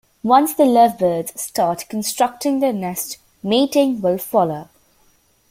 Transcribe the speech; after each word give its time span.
Once 0.23 0.55
the 0.55 0.65
lovebirds 0.65 1.39
start 1.39 1.85
constructing 1.87 2.59
their 2.59 2.73
nest, 2.73 3.19
mating 3.43 4.01
will 4.01 4.17
follow. 4.17 4.67